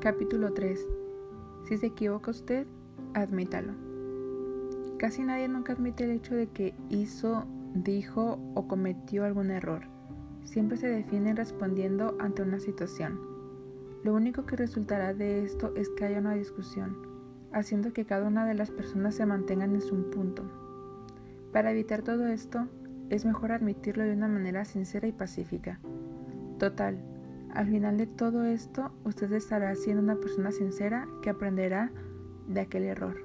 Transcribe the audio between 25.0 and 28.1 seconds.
y pacífica. Total, al final de